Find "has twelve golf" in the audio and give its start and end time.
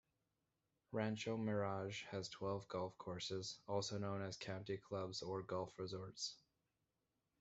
2.05-2.97